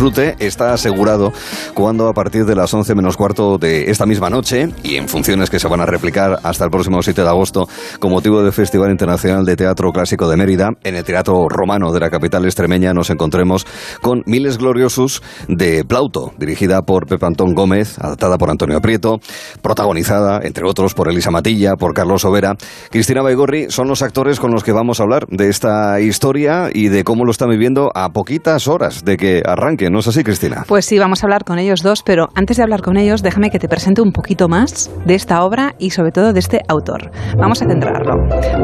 disfrute 0.00 0.34
está 0.38 0.72
asegurado 0.72 1.30
cuando 1.74 2.08
a 2.08 2.14
partir 2.14 2.46
de 2.46 2.54
las 2.54 2.72
11 2.72 2.94
menos 2.94 3.18
cuarto 3.18 3.58
de 3.58 3.90
esta 3.90 4.06
misma 4.06 4.30
noche 4.30 4.70
y 4.82 4.96
en 4.96 5.08
funciones 5.08 5.50
que 5.50 5.58
se 5.58 5.68
van 5.68 5.82
a 5.82 5.84
replicar 5.84 6.38
hasta 6.42 6.64
el 6.64 6.70
próximo 6.70 7.02
7 7.02 7.20
de 7.20 7.28
agosto 7.28 7.68
con 7.98 8.10
motivo 8.10 8.42
del 8.42 8.54
Festival 8.54 8.90
Internacional 8.92 9.44
de 9.44 9.56
Teatro 9.56 9.92
Clásico 9.92 10.26
de 10.26 10.38
Mérida, 10.38 10.70
en 10.84 10.96
el 10.96 11.04
Teatro 11.04 11.50
Romano 11.50 11.92
de 11.92 12.00
la 12.00 12.08
capital 12.08 12.46
extremeña 12.46 12.94
nos 12.94 13.10
encontremos 13.10 13.66
con 14.00 14.22
Miles 14.24 14.56
Gloriosus 14.56 15.20
de 15.48 15.84
Plauto, 15.84 16.32
dirigida 16.38 16.80
por 16.80 17.06
Pepe 17.06 17.26
Antón 17.26 17.52
Gómez, 17.52 17.98
adaptada 17.98 18.38
por 18.38 18.48
Antonio 18.48 18.80
Prieto, 18.80 19.20
protagonizada, 19.60 20.40
entre 20.42 20.66
otros, 20.66 20.94
por 20.94 21.10
Elisa 21.10 21.30
Matilla, 21.30 21.74
por 21.74 21.92
Carlos 21.92 22.24
Overa. 22.24 22.54
Cristina 22.90 23.20
Baigorri 23.20 23.66
son 23.68 23.88
los 23.88 24.00
actores 24.00 24.40
con 24.40 24.50
los 24.50 24.64
que 24.64 24.72
vamos 24.72 24.98
a 24.98 25.02
hablar 25.02 25.26
de 25.26 25.50
esta 25.50 26.00
historia 26.00 26.70
y 26.72 26.88
de 26.88 27.04
cómo 27.04 27.26
lo 27.26 27.32
están 27.32 27.50
viviendo 27.50 27.90
a 27.94 28.08
poquitas 28.08 28.66
horas 28.66 29.04
de 29.04 29.18
que 29.18 29.42
arranque, 29.44 29.89
¿no 29.90 29.98
es 29.98 30.08
así, 30.08 30.22
Cristina? 30.24 30.64
Pues 30.66 30.84
sí, 30.84 30.98
vamos 30.98 31.22
a 31.22 31.26
hablar 31.26 31.44
con 31.44 31.58
ellos 31.58 31.82
dos, 31.82 32.02
pero 32.02 32.28
antes 32.34 32.56
de 32.56 32.62
hablar 32.62 32.82
con 32.82 32.96
ellos, 32.96 33.22
déjame 33.22 33.50
que 33.50 33.58
te 33.58 33.68
presente 33.68 34.00
un 34.02 34.12
poquito 34.12 34.48
más 34.48 34.90
de 35.04 35.14
esta 35.14 35.42
obra 35.44 35.74
y 35.78 35.90
sobre 35.90 36.12
todo 36.12 36.32
de 36.32 36.40
este 36.40 36.60
autor. 36.68 37.10
Vamos 37.36 37.62
a 37.62 37.66
centrarlo. 37.66 38.14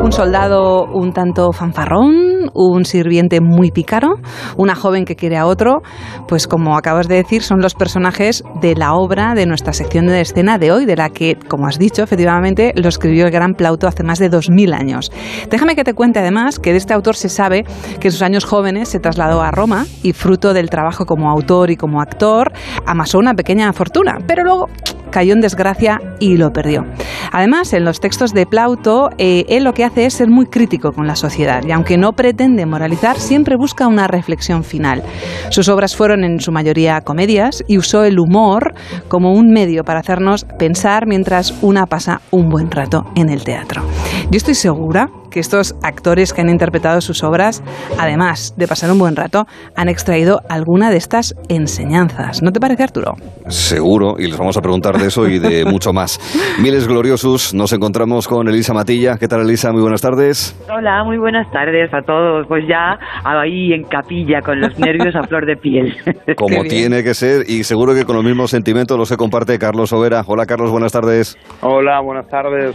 Un 0.03 0.13
soldado 0.13 0.85
un 0.85 1.13
tanto 1.13 1.53
fanfarrón, 1.53 2.51
un 2.55 2.85
sirviente 2.85 3.41
muy 3.41 3.71
pícaro, 3.71 4.17
una 4.57 4.75
joven 4.75 5.05
que 5.05 5.17
quiere 5.17 5.37
a 5.37 5.47
otro, 5.47 5.83
pues 6.29 6.47
como 6.47 6.77
acabas 6.77 7.09
de 7.09 7.17
decir, 7.17 7.43
son 7.43 7.61
los 7.61 7.75
personajes 7.75 8.45
de 8.61 8.75
la 8.75 8.95
obra 8.95 9.35
de 9.35 9.47
nuestra 9.47 9.73
sección 9.73 10.07
de 10.07 10.21
escena 10.21 10.59
de 10.59 10.73
hoy, 10.73 10.85
de 10.87 10.97
la 10.97 11.11
que, 11.11 11.37
como 11.49 11.67
has 11.67 11.79
dicho, 11.79 12.03
efectivamente 12.03 12.73
lo 12.77 12.89
escribió 12.89 13.27
el 13.27 13.31
gran 13.31 13.55
Plauto 13.55 13.89
hace 13.89 14.03
más 14.03 14.19
de 14.19 14.29
2000 14.29 14.73
años. 14.73 15.11
Déjame 15.51 15.75
que 15.77 15.85
te 15.85 15.95
cuente 15.95 16.19
además 16.19 16.59
que 16.59 16.73
de 16.73 16.79
este 16.79 16.95
autor 16.95 17.17
se 17.17 17.29
sabe 17.29 17.65
que 18.01 18.09
en 18.09 18.13
sus 18.13 18.23
años 18.23 18.45
jóvenes 18.45 18.89
se 18.89 19.01
trasladó 19.01 19.43
a 19.43 19.51
Roma 19.51 19.87
y 20.03 20.13
fruto 20.13 20.53
del 20.53 20.71
trabajo 20.71 21.07
como 21.07 21.16
autor 21.25 21.71
y 21.71 21.77
como 21.77 22.01
actor 22.01 22.53
amasó 22.87 23.19
una 23.19 23.35
pequeña 23.35 23.73
fortuna, 23.73 24.19
pero 24.27 24.45
luego 24.45 24.69
cayó 25.11 25.33
en 25.33 25.41
desgracia 25.41 26.01
y 26.21 26.37
lo 26.37 26.53
perdió. 26.53 26.85
Además, 27.33 27.73
en 27.73 27.85
los 27.85 28.01
textos 28.01 28.33
de 28.33 28.47
Plauto, 28.47 29.11
eh, 29.19 29.45
él 29.49 29.65
lo 29.65 29.73
que 29.73 29.85
hace 29.85 30.07
es 30.07 30.15
ser 30.15 30.29
muy 30.29 30.47
crítico 30.47 30.93
con 30.93 31.07
la 31.07 31.17
sociedad 31.17 31.63
y 31.65 31.73
aunque 31.73 31.97
no 31.97 32.13
pretende 32.13 32.67
moralizar, 32.67 33.19
siempre 33.19 33.57
busca 33.57 33.87
una 33.87 34.09
reflexión 34.09 34.63
final. 34.63 35.03
Sus 35.51 35.69
obras 35.69 35.97
fueron 35.97 36.25
en 36.25 36.41
su 36.41 36.53
mayoría 36.53 37.01
comedias 37.01 37.65
y 37.67 37.79
usó 37.79 38.05
el 38.05 38.19
humor 38.19 38.75
como 39.09 39.33
un 39.33 39.51
medio 39.51 39.85
para 39.85 40.01
hacernos 40.01 40.45
pensar 40.59 41.07
mientras 41.07 41.55
una 41.63 41.87
pasa 41.87 42.21
un 42.31 42.49
buen 42.49 42.71
rato 42.71 43.07
en 43.15 43.31
el 43.31 43.43
teatro. 43.43 43.83
Yo 44.31 44.37
estoy 44.37 44.55
segura 44.55 45.09
que 45.37 45.41
estos 45.41 45.75
actores 45.83 46.33
que 46.33 46.41
han 46.41 46.49
interpretado 46.49 47.03
sus 47.03 47.23
obras, 47.23 47.63
además 47.99 48.55
de 48.57 48.67
pasar 48.67 48.91
un 48.91 48.99
buen 48.99 49.17
rato, 49.17 49.45
han 49.77 49.91
extraído 49.91 50.41
alguna 50.49 50.89
de 50.89 50.97
estas 50.97 51.35
enseñanzas. 51.51 52.43
¿No 52.43 52.53
te 52.53 52.59
parece, 52.59 52.85
Arturo? 52.85 53.17
Seguro, 53.49 54.15
y 54.19 54.29
les 54.29 54.39
vamos 54.39 54.57
a 54.57 54.63
preguntar 54.63 54.97
de 54.97 55.09
eso 55.09 55.29
y 55.29 55.39
de 55.39 55.65
mucho 55.71 55.93
más. 55.93 56.19
Miles 56.59 56.89
gloriosos, 56.89 57.53
nos 57.53 57.71
encontramos 57.75 58.27
con 58.27 58.49
Elisa 58.49 58.73
Matilla. 58.73 59.19
¿Qué 59.19 59.29
tal, 59.29 59.43
Elisa? 59.43 59.73
Muy 59.73 59.83
buenas 59.83 60.01
tardes. 60.01 60.59
Hola, 60.75 61.05
muy 61.05 61.19
buenas 61.19 61.51
tardes 61.51 61.93
a 61.93 62.01
todos. 62.01 62.47
Pues 62.47 62.65
ya 62.67 62.99
ahí 63.23 63.75
en 63.75 63.85
capilla 63.85 64.41
con 64.41 64.59
los 64.59 64.79
nervios 64.79 65.15
a 65.17 65.23
flor 65.25 65.45
de 65.45 65.57
piel. 65.57 65.95
Como 66.39 66.63
tiene 66.63 67.03
que 67.03 67.13
ser, 67.13 67.43
y 67.47 67.65
seguro 67.65 67.93
que 67.93 68.07
con 68.07 68.17
los 68.17 68.25
mismos 68.25 68.53
sentimientos 68.53 68.97
los 68.97 69.11
se 69.11 69.19
comparte 69.19 69.59
Carlos 69.59 69.93
Overa. 69.93 70.23
Hola, 70.27 70.47
Carlos, 70.47 70.71
buenas 70.71 70.93
tardes. 70.93 71.37
Hola, 71.61 72.01
buenas 72.01 72.27
tardes. 72.27 72.75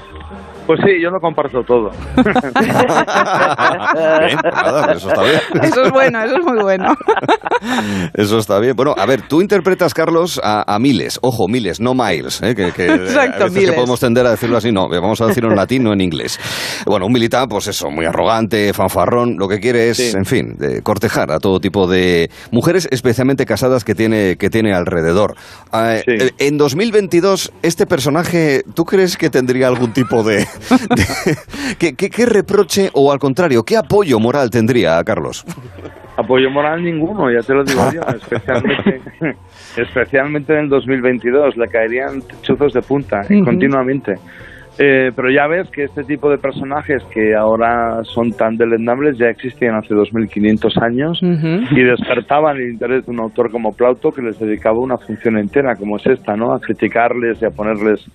Pues 0.67 0.79
sí, 0.85 1.01
yo 1.01 1.09
lo 1.09 1.19
comparto 1.19 1.63
todo. 1.63 1.89
bien, 4.27 4.39
nada, 4.43 4.93
eso 4.93 5.09
está 5.09 5.23
bien. 5.23 5.41
Eso 5.63 5.81
es 5.83 5.91
bueno, 5.91 6.21
eso 6.23 6.35
es 6.37 6.45
muy 6.45 6.61
bueno. 6.61 6.95
Eso 8.13 8.39
está 8.39 8.59
bien. 8.59 8.75
Bueno, 8.75 8.95
a 8.97 9.05
ver, 9.05 9.21
tú 9.27 9.41
interpretas, 9.41 9.93
Carlos, 9.93 10.39
a, 10.43 10.63
a 10.73 10.79
miles. 10.79 11.19
Ojo, 11.21 11.47
miles, 11.47 11.79
no 11.79 11.93
miles. 11.93 12.41
¿eh? 12.41 12.55
Que, 12.55 12.71
que 12.71 12.87
Exacto, 12.87 13.43
a 13.43 13.45
veces 13.45 13.53
miles. 13.53 13.69
que 13.69 13.75
podemos 13.75 13.99
tender 13.99 14.25
a 14.25 14.31
decirlo 14.31 14.57
así. 14.57 14.71
No, 14.71 14.89
vamos 14.89 15.21
a 15.21 15.27
decirlo 15.27 15.49
en 15.51 15.55
latín, 15.55 15.83
no 15.83 15.93
en 15.93 16.01
inglés. 16.01 16.39
Bueno, 16.85 17.05
un 17.05 17.13
militar, 17.13 17.47
pues 17.47 17.67
eso, 17.67 17.89
muy 17.89 18.05
arrogante, 18.05 18.73
fanfarrón. 18.73 19.35
Lo 19.37 19.47
que 19.47 19.59
quiere 19.59 19.89
es, 19.89 19.97
Sí. 19.97 20.11
en 20.15 20.25
fin, 20.25 20.55
de 20.57 20.81
cortejar 20.81 21.31
a 21.31 21.39
todo 21.39 21.59
tipo 21.59 21.85
de 21.87 22.29
mujeres, 22.51 22.87
especialmente 22.91 23.45
casadas, 23.45 23.83
que 23.83 23.93
tiene, 23.95 24.37
que 24.37 24.49
tiene 24.49 24.73
alrededor. 24.73 25.35
Eh, 25.73 26.03
Sí. 26.05 26.29
En 26.39 26.57
2022, 26.57 27.51
este 27.61 27.85
personaje, 27.85 28.63
¿tú 28.73 28.85
crees 28.85 29.17
que 29.17 29.29
tendría 29.29 29.67
algún 29.67 29.93
tipo 29.93 30.23
de... 30.23 30.37
de- 30.37 31.37
¿qué, 31.79 31.93
qué, 31.95 32.09
qué 32.09 32.25
reproche 32.41 32.89
o, 32.93 33.11
al 33.11 33.19
contrario, 33.19 33.63
qué 33.63 33.77
apoyo 33.77 34.19
moral 34.19 34.49
tendría, 34.49 35.01
Carlos? 35.03 35.45
Apoyo 36.17 36.49
moral 36.49 36.83
ninguno, 36.83 37.31
ya 37.31 37.39
te 37.41 37.53
lo 37.53 37.63
digo 37.63 37.81
yo, 37.93 38.01
especialmente, 38.15 39.01
especialmente 39.77 40.53
en 40.53 40.59
el 40.65 40.69
2022, 40.69 41.57
le 41.57 41.67
caerían 41.67 42.21
chuzos 42.41 42.73
de 42.73 42.81
punta 42.81 43.21
Ujú. 43.29 43.45
continuamente. 43.45 44.15
Eh, 44.79 45.11
pero 45.15 45.29
ya 45.29 45.47
ves 45.47 45.69
que 45.69 45.83
este 45.83 46.03
tipo 46.03 46.29
de 46.29 46.37
personajes 46.37 47.03
que 47.13 47.35
ahora 47.35 47.99
son 48.03 48.31
tan 48.31 48.55
deleznables 48.55 49.17
ya 49.17 49.27
existían 49.27 49.75
hace 49.75 49.93
2500 49.93 50.77
años 50.77 51.21
Ujú. 51.21 51.75
y 51.77 51.83
despertaban 51.83 52.57
el 52.57 52.71
interés 52.71 53.05
de 53.05 53.11
un 53.11 53.19
autor 53.19 53.51
como 53.51 53.73
Plauto 53.73 54.11
que 54.11 54.21
les 54.21 54.39
dedicaba 54.39 54.79
una 54.79 54.97
función 54.97 55.37
entera 55.37 55.75
como 55.75 55.97
es 55.97 56.07
esta, 56.07 56.35
¿no? 56.35 56.53
A 56.53 56.59
criticarles 56.59 57.41
y 57.41 57.45
a 57.45 57.49
ponerles 57.49 58.05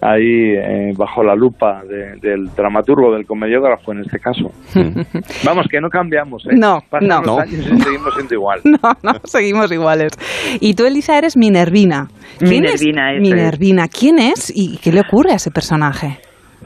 ahí 0.00 0.52
eh, 0.56 0.92
bajo 0.96 1.22
la 1.22 1.34
lupa 1.34 1.82
de- 1.84 2.16
del 2.20 2.46
dramaturgo, 2.54 3.12
del 3.14 3.26
comediógrafo 3.26 3.92
en 3.92 4.00
este 4.00 4.18
caso. 4.18 4.52
Vamos, 5.44 5.66
que 5.70 5.80
no 5.80 5.88
cambiamos, 5.88 6.44
¿eh? 6.46 6.50
No, 6.54 6.80
Pasan 6.90 7.08
no. 7.08 7.16
los 7.18 7.26
No. 7.26 7.38
años 7.40 7.66
y 7.72 7.80
seguimos 7.80 8.14
siendo 8.14 8.34
igual. 8.34 8.60
No, 8.64 8.92
no, 9.02 9.12
seguimos 9.24 9.72
iguales. 9.72 10.12
Y 10.60 10.74
tú, 10.74 10.84
Elisa, 10.86 11.16
eres 11.18 11.36
Minervina. 11.36 12.08
¿Quién 12.38 12.64
es 12.66 12.82
Minervina, 12.82 13.12
es. 13.14 13.20
Minervina? 13.20 13.88
¿Quién 13.88 14.18
es 14.18 14.52
y 14.54 14.78
qué 14.78 14.92
le 14.92 15.00
ocurre 15.00 15.32
a 15.32 15.36
ese 15.36 15.50
personaje? 15.50 16.18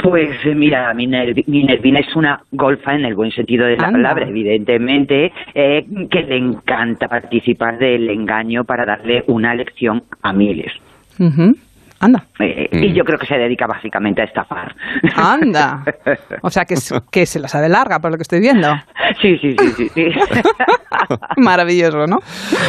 Pues 0.03 0.31
eh, 0.47 0.55
mira, 0.55 0.93
Miner- 0.95 1.45
Minervina 1.47 2.01
es 2.01 2.15
una 2.17 2.41
golfa 2.53 2.95
en 2.95 3.05
el 3.05 3.15
buen 3.15 3.31
sentido 3.33 3.67
de 3.67 3.77
la 3.77 3.89
Anda. 3.89 3.99
palabra, 3.99 4.29
evidentemente, 4.29 5.31
eh, 5.55 5.85
que 6.11 6.23
le 6.23 6.37
encanta 6.39 7.07
participar 7.07 7.79
del 7.79 8.09
engaño 8.09 8.65
para 8.65 8.87
darle 8.87 9.25
una 9.27 9.55
lección 9.55 10.03
a 10.23 10.33
miles. 10.33 10.73
Anda. 12.01 12.25
Eh, 12.39 12.69
Mm. 12.73 12.85
Y 12.85 12.93
yo 12.95 13.05
creo 13.05 13.19
que 13.19 13.27
se 13.27 13.37
dedica 13.37 13.67
básicamente 13.67 14.23
a 14.23 14.25
estafar. 14.25 14.75
Anda. 15.17 15.85
O 16.43 16.51
sea, 16.51 16.65
que, 16.65 16.75
es- 16.75 16.93
que 17.11 17.27
se 17.27 17.39
la 17.41 17.49
sabe 17.49 17.69
larga, 17.69 17.99
por 17.99 18.11
lo 18.11 18.17
que 18.17 18.23
estoy 18.23 18.41
viendo. 18.41 18.69
Sí, 19.21 19.37
sí, 19.39 19.55
sí, 19.59 19.69
sí. 19.77 19.89
sí. 19.95 20.05
Maravilloso, 21.37 22.07
¿no? 22.07 22.19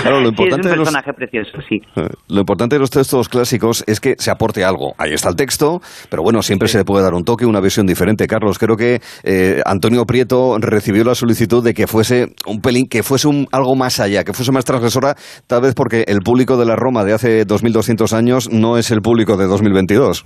Claro, 0.01 0.21
lo 0.21 0.31
Sí, 0.31 0.33
es 0.33 0.39
un 0.39 0.45
importante 0.45 0.69
de 0.69 0.75
los, 0.75 0.89
personaje 0.89 1.13
precioso, 1.13 1.51
sí. 1.67 1.81
Eh, 1.95 2.09
Lo 2.29 2.39
importante 2.39 2.75
de 2.75 2.79
los 2.79 2.89
textos 2.89 3.29
clásicos 3.29 3.83
es 3.87 3.99
que 3.99 4.15
se 4.17 4.31
aporte 4.31 4.63
algo. 4.63 4.93
Ahí 4.97 5.13
está 5.13 5.29
el 5.29 5.35
texto, 5.35 5.81
pero 6.09 6.23
bueno, 6.23 6.41
siempre 6.41 6.67
se 6.67 6.77
le 6.77 6.85
puede 6.85 7.03
dar 7.03 7.13
un 7.13 7.23
toque, 7.23 7.45
una 7.45 7.59
visión 7.59 7.85
diferente. 7.85 8.27
Carlos, 8.27 8.59
creo 8.59 8.75
que 8.75 9.01
eh, 9.23 9.61
Antonio 9.65 10.05
Prieto 10.05 10.57
recibió 10.59 11.03
la 11.03 11.15
solicitud 11.15 11.63
de 11.63 11.73
que 11.73 11.87
fuese 11.87 12.33
un 12.45 12.61
pelín, 12.61 12.87
que 12.87 13.03
fuese 13.03 13.27
un, 13.27 13.47
algo 13.51 13.75
más 13.75 13.99
allá, 13.99 14.23
que 14.23 14.33
fuese 14.33 14.51
más 14.51 14.65
transgresora, 14.65 15.15
tal 15.47 15.61
vez 15.61 15.73
porque 15.73 16.03
el 16.07 16.19
público 16.19 16.57
de 16.57 16.65
la 16.65 16.75
Roma 16.75 17.03
de 17.03 17.13
hace 17.13 17.45
2200 17.45 18.13
años 18.13 18.49
no 18.51 18.77
es 18.77 18.91
el 18.91 19.01
público 19.01 19.37
de 19.37 19.47
2022. 19.47 20.25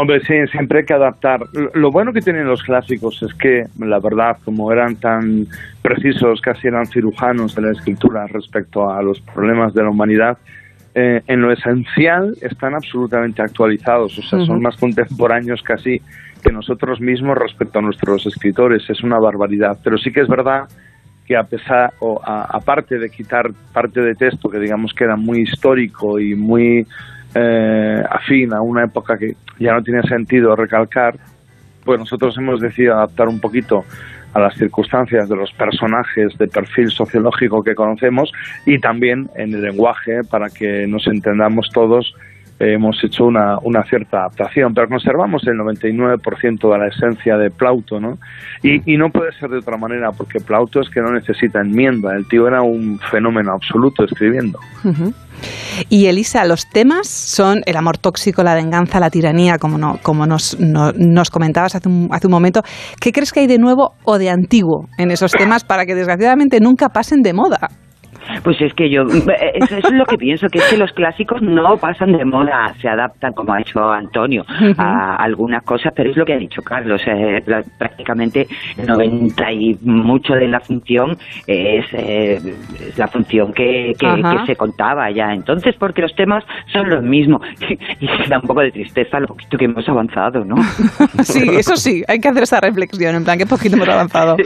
Hombre, 0.00 0.20
sí, 0.20 0.34
siempre 0.52 0.78
hay 0.78 0.84
que 0.84 0.94
adaptar. 0.94 1.40
Lo- 1.74 1.90
bueno 1.90 2.12
que 2.12 2.20
tienen 2.20 2.46
los 2.46 2.62
clásicos 2.62 3.20
es 3.20 3.34
que, 3.34 3.64
la 3.80 3.98
verdad, 3.98 4.36
como 4.44 4.70
eran 4.70 4.94
tan 4.94 5.48
precisos, 5.82 6.40
casi 6.40 6.68
eran 6.68 6.86
cirujanos 6.86 7.56
de 7.56 7.62
la 7.62 7.72
escritura 7.72 8.24
respecto 8.28 8.88
a 8.88 9.02
los 9.02 9.20
problemas 9.20 9.74
de 9.74 9.82
la 9.82 9.90
humanidad, 9.90 10.38
eh, 10.94 11.22
en 11.26 11.40
lo 11.42 11.50
esencial 11.50 12.36
están 12.40 12.76
absolutamente 12.76 13.42
actualizados, 13.42 14.16
o 14.16 14.22
sea, 14.22 14.38
son 14.46 14.50
Ujú. 14.58 14.60
más 14.60 14.76
contemporáneos 14.76 15.62
casi 15.64 16.00
que 16.44 16.52
nosotros 16.52 17.00
mismos 17.00 17.36
respecto 17.36 17.80
a 17.80 17.82
nuestros 17.82 18.24
escritores. 18.24 18.88
Es 18.88 19.02
una 19.02 19.18
barbaridad. 19.18 19.78
Pero 19.82 19.98
sí 19.98 20.12
que 20.12 20.20
es 20.20 20.28
verdad 20.28 20.68
que 21.26 21.36
a 21.36 21.42
pesar, 21.42 21.92
o 21.98 22.20
a- 22.24 22.44
aparte 22.56 23.00
de 23.00 23.10
quitar 23.10 23.50
parte 23.72 24.00
de 24.00 24.14
texto 24.14 24.48
que 24.48 24.60
digamos 24.60 24.94
que 24.94 25.02
era 25.02 25.16
muy 25.16 25.40
histórico 25.40 26.20
y 26.20 26.36
muy 26.36 26.86
eh, 27.34 28.02
afín 28.08 28.54
a 28.54 28.62
una 28.62 28.84
época 28.84 29.18
que 29.18 29.34
ya 29.58 29.72
no 29.72 29.82
tiene 29.82 30.02
sentido 30.02 30.56
recalcar, 30.56 31.16
pues 31.84 31.98
nosotros 31.98 32.36
hemos 32.38 32.60
decidido 32.60 32.94
adaptar 32.94 33.28
un 33.28 33.40
poquito 33.40 33.84
a 34.34 34.40
las 34.40 34.54
circunstancias 34.56 35.28
de 35.28 35.36
los 35.36 35.52
personajes 35.52 36.36
de 36.38 36.48
perfil 36.48 36.90
sociológico 36.90 37.62
que 37.62 37.74
conocemos 37.74 38.30
y 38.66 38.78
también 38.78 39.30
en 39.36 39.54
el 39.54 39.62
lenguaje 39.62 40.20
para 40.30 40.48
que 40.50 40.86
nos 40.86 41.06
entendamos 41.06 41.70
todos 41.72 42.14
hemos 42.60 42.96
hecho 43.04 43.24
una, 43.24 43.56
una 43.62 43.82
cierta 43.84 44.18
adaptación, 44.18 44.72
pero 44.74 44.88
conservamos 44.88 45.42
el 45.46 45.54
99% 45.58 46.72
de 46.72 46.78
la 46.78 46.88
esencia 46.88 47.36
de 47.36 47.50
Plauto, 47.50 48.00
¿no? 48.00 48.14
Y, 48.62 48.96
no 48.96 49.10
puede 49.10 49.30
ser 49.32 49.48
de 49.50 49.58
otra 49.58 49.76
manera, 49.76 50.10
porque 50.16 50.40
Plauto 50.40 50.80
es 50.80 50.88
que 50.90 51.00
no 51.00 51.12
necesita 51.12 51.60
enmienda, 51.60 52.14
el 52.16 52.26
tío 52.26 52.48
era 52.48 52.62
un 52.62 52.98
fenómeno 53.10 53.52
absoluto 53.52 54.04
escribiendo. 54.04 54.58
Y 55.88 56.06
Elisa, 56.06 56.44
los 56.44 56.68
temas 56.68 57.06
son 57.08 57.60
el 57.66 57.76
amor 57.76 57.98
tóxico, 57.98 58.42
la 58.42 58.54
venganza, 58.56 58.98
la 58.98 59.10
tiranía, 59.10 59.58
como, 59.58 59.78
no, 59.78 59.98
como 60.02 60.26
nos, 60.26 60.58
no- 60.58 60.90
nos 60.92 61.30
comentabas 61.30 61.76
hace 61.76 61.88
un, 61.88 62.08
hace 62.10 62.26
un 62.26 62.32
momento. 62.32 62.62
¿Qué 63.00 63.12
crees 63.12 63.32
que 63.32 63.40
hay 63.40 63.46
de 63.46 63.58
nuevo 63.58 63.94
o 64.04 64.18
de 64.18 64.30
antiguo 64.30 64.88
en 64.98 65.12
esos 65.12 65.30
temas 65.30 65.62
para 65.62 65.86
que 65.86 65.94
desgraciadamente 65.94 66.58
nunca 66.60 66.88
pasen 66.88 67.22
de 67.22 67.32
moda? 67.34 67.68
Pues 68.42 68.60
es 68.60 68.72
que 68.74 68.90
yo, 68.90 69.02
eh, 69.08 69.52
eso, 69.54 69.76
es 69.76 69.90
lo 69.92 70.04
que 70.04 70.16
pienso, 70.16 70.48
que 70.48 70.58
es 70.58 70.70
que 70.70 70.76
los 70.76 70.92
clásicos 70.92 71.40
no 71.42 71.76
pasan 71.76 72.12
de 72.12 72.24
moda, 72.24 72.74
se 72.80 72.88
adaptan, 72.88 73.32
como 73.32 73.52
ha 73.52 73.60
hecho 73.60 73.80
Antonio, 73.90 74.44
a 74.76 75.16
algunas 75.16 75.62
cosas, 75.64 75.92
pero 75.94 76.10
es 76.10 76.16
lo 76.16 76.24
que 76.24 76.34
ha 76.34 76.38
dicho 76.38 76.62
Carlos, 76.62 77.00
eh, 77.06 77.42
prácticamente 77.78 78.46
el 78.76 78.86
90 78.86 79.52
y 79.52 79.78
mucho 79.82 80.34
de 80.34 80.48
la 80.48 80.60
función 80.60 81.16
es, 81.46 81.86
eh, 81.92 82.38
la 82.96 83.08
función 83.08 83.52
que, 83.52 83.92
se 84.46 84.56
contaba 84.56 85.10
ya 85.10 85.32
entonces, 85.32 85.74
porque 85.78 86.02
los 86.02 86.14
temas 86.14 86.44
son 86.72 86.88
los 86.88 87.02
mismos. 87.02 87.42
Y 88.00 88.06
da 88.28 88.38
un 88.38 88.46
poco 88.46 88.60
de 88.60 88.70
tristeza 88.70 89.18
lo 89.18 89.26
poquito 89.26 89.56
que 89.58 89.64
hemos 89.64 89.88
avanzado, 89.88 90.44
¿no? 90.44 90.56
sí, 91.22 91.48
eso 91.56 91.76
sí, 91.76 92.02
hay 92.06 92.18
que 92.20 92.28
hacer 92.28 92.42
esa 92.44 92.60
reflexión, 92.60 93.16
en 93.16 93.24
plan, 93.24 93.38
que 93.38 93.46
poquito 93.46 93.76
hemos 93.76 93.88
avanzado. 93.88 94.36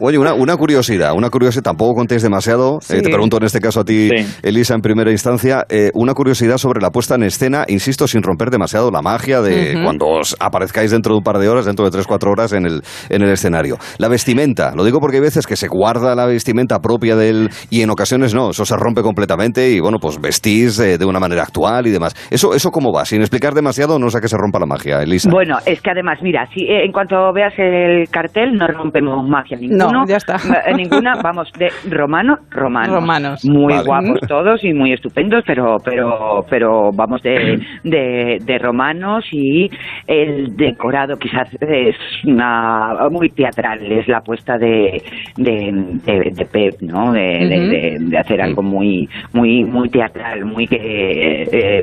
Oye, 0.00 0.18
una, 0.18 0.34
una 0.34 0.56
curiosidad, 0.56 1.12
una 1.14 1.30
curiosidad, 1.30 1.62
tampoco 1.62 1.94
contéis 1.94 2.22
demasiado, 2.22 2.73
eh, 2.90 3.02
te 3.02 3.10
pregunto 3.10 3.36
en 3.36 3.44
este 3.44 3.60
caso 3.60 3.80
a 3.80 3.84
ti, 3.84 4.10
Elisa, 4.42 4.74
en 4.74 4.80
primera 4.80 5.10
instancia, 5.10 5.64
eh, 5.68 5.90
una 5.94 6.14
curiosidad 6.14 6.58
sobre 6.58 6.80
la 6.80 6.90
puesta 6.90 7.14
en 7.14 7.24
escena, 7.24 7.64
insisto, 7.68 8.06
sin 8.06 8.22
romper 8.22 8.50
demasiado 8.50 8.90
la 8.90 9.02
magia 9.02 9.40
de 9.42 9.80
cuando 9.82 10.06
os 10.06 10.36
aparezcáis 10.40 10.90
dentro 10.90 11.14
de 11.14 11.18
un 11.18 11.24
par 11.24 11.38
de 11.38 11.48
horas, 11.48 11.66
dentro 11.66 11.84
de 11.84 11.90
tres, 11.90 12.06
cuatro 12.06 12.30
horas 12.30 12.52
en 12.52 12.66
el, 12.66 12.82
en 13.08 13.22
el 13.22 13.30
escenario. 13.30 13.78
La 13.98 14.08
vestimenta, 14.08 14.72
lo 14.74 14.84
digo 14.84 15.00
porque 15.00 15.16
hay 15.16 15.22
veces 15.22 15.46
que 15.46 15.56
se 15.56 15.68
guarda 15.68 16.14
la 16.14 16.26
vestimenta 16.26 16.80
propia 16.80 17.16
del 17.16 17.50
y 17.70 17.82
en 17.82 17.90
ocasiones 17.90 18.34
no, 18.34 18.50
eso 18.50 18.64
se 18.64 18.76
rompe 18.76 19.02
completamente 19.02 19.70
y 19.70 19.80
bueno, 19.80 19.98
pues 19.98 20.20
vestís 20.20 20.78
eh, 20.78 20.98
de 20.98 21.04
una 21.04 21.20
manera 21.20 21.42
actual 21.42 21.86
y 21.86 21.90
demás. 21.90 22.14
¿Eso, 22.30 22.54
¿Eso 22.54 22.70
cómo 22.70 22.92
va? 22.92 23.04
Sin 23.04 23.20
explicar 23.20 23.54
demasiado, 23.54 23.98
no 23.98 24.10
sé 24.10 24.20
que 24.20 24.28
se 24.28 24.36
rompa 24.36 24.58
la 24.58 24.66
magia, 24.66 25.02
Elisa. 25.02 25.30
Bueno, 25.30 25.58
es 25.66 25.80
que 25.80 25.90
además, 25.90 26.18
mira, 26.22 26.46
si 26.52 26.66
en 26.68 26.92
cuanto 26.92 27.32
veas 27.32 27.54
el 27.58 28.08
cartel, 28.08 28.54
no 28.54 28.66
rompemos 28.66 29.26
magia 29.28 29.56
ninguno. 29.56 29.90
No, 29.92 30.06
ya 30.06 30.16
está. 30.16 30.36
Ninguna, 30.76 31.14
vamos, 31.22 31.50
de 31.58 31.70
romano, 31.90 32.36
romano. 32.50 32.63
Romanos. 32.64 33.44
Muy 33.44 33.74
guapos 33.84 34.20
todos 34.28 34.62
y 34.64 34.72
muy 34.72 34.92
estupendos, 34.92 35.44
pero 35.46 35.76
pero 35.84 36.44
pero 36.48 36.90
vamos 36.92 37.22
de, 37.22 37.58
de, 37.84 38.58
romanos 38.58 39.24
y 39.32 39.70
el 40.06 40.56
decorado 40.56 41.16
quizás 41.16 41.48
es 41.60 41.96
una 42.24 42.94
muy 43.10 43.30
teatral, 43.30 43.80
es 43.90 44.08
la 44.08 44.18
apuesta 44.18 44.56
de, 44.58 45.02
de, 45.36 45.72
de, 46.04 46.46
Pep, 46.46 46.80
¿no? 46.82 47.12
De, 47.12 47.98
de, 48.00 48.18
hacer 48.18 48.40
algo 48.40 48.62
muy 48.62 49.08
muy 49.32 49.64
muy 49.64 49.88
teatral, 49.88 50.44
muy 50.44 50.66
que 50.66 51.42
eh, 51.42 51.82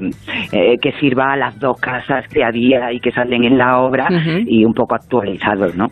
eh, 0.52 0.78
que 0.82 0.92
sirva 1.00 1.34
a 1.34 1.38
las 1.38 1.60
dos 1.60 1.80
casas 1.80 2.28
que 2.28 2.44
había 2.44 2.92
y 2.92 3.00
que 3.00 3.12
salen 3.12 3.44
en 3.44 3.58
la 3.58 3.80
obra 3.80 4.08
y 4.46 4.66
un 4.66 4.74
poco 4.74 4.96
actualizados, 4.96 5.76
¿no? 5.76 5.88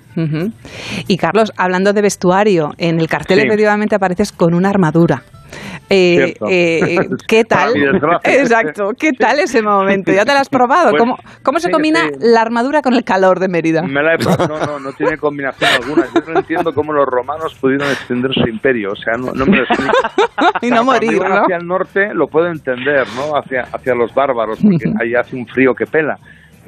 Y 1.07 1.17
Carlos, 1.17 1.51
hablando 1.57 1.93
de 1.93 2.01
vestuario, 2.01 2.71
en 2.77 2.99
el 2.99 3.07
cartel 3.07 3.39
efectivamente 3.39 3.95
apareces 3.95 4.31
con 4.31 4.53
una 4.53 4.69
armadura. 4.79 5.21
Eh, 5.89 6.35
eh, 6.47 6.97
¿Qué 7.27 7.43
tal? 7.43 7.73
Exacto, 8.23 8.91
¿qué 8.97 9.11
tal 9.11 9.39
ese 9.39 9.63
momento? 9.63 10.11
¿Ya 10.11 10.23
te 10.23 10.31
lo 10.31 10.37
has 10.37 10.49
probado? 10.49 10.91
Pues, 10.91 10.99
¿Cómo, 10.99 11.17
cómo 11.41 11.59
se 11.59 11.71
combina 11.71 12.09
la 12.19 12.41
armadura 12.41 12.81
con 12.81 12.93
el 12.93 13.03
calor 13.03 13.39
de 13.39 13.47
Mérida? 13.47 13.81
Me 13.81 14.03
la 14.03 14.13
he 14.13 14.17
no, 14.19 14.59
no, 14.59 14.79
no 14.79 14.93
tiene 14.93 15.17
combinación 15.17 15.69
alguna. 15.81 16.05
Yo 16.13 16.31
no 16.31 16.39
entiendo 16.39 16.73
cómo 16.73 16.93
los 16.93 17.07
romanos 17.07 17.55
pudieron 17.59 17.89
extender 17.89 18.31
su 18.33 18.47
imperio, 18.47 18.91
o 18.91 18.95
sea, 18.95 19.13
no, 19.13 19.33
me 19.33 19.57
lo 19.57 19.63
explico. 19.63 19.91
y 20.61 20.69
no 20.69 20.83
morir, 20.83 21.19
¿no? 21.19 21.41
Hacia 21.41 21.57
el 21.57 21.67
norte 21.67 22.13
lo 22.13 22.27
puedo 22.27 22.47
entender, 22.47 23.07
¿no? 23.15 23.35
Hacia, 23.35 23.63
hacia 23.73 23.95
los 23.95 24.13
bárbaros, 24.13 24.59
porque 24.61 24.93
ahí 25.01 25.15
hace 25.15 25.35
un 25.35 25.47
frío 25.47 25.73
que 25.73 25.87
pela 25.87 26.17